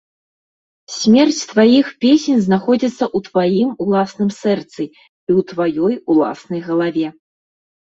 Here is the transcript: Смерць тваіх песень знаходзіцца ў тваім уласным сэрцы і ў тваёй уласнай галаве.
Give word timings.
Смерць 0.93 1.41
тваіх 1.51 1.85
песень 2.07 2.41
знаходзіцца 2.47 3.05
ў 3.11 3.29
тваім 3.29 3.69
уласным 3.87 4.29
сэрцы 4.41 4.81
і 4.89 5.31
ў 5.39 5.49
тваёй 5.55 5.93
уласнай 6.13 6.61
галаве. 6.71 7.07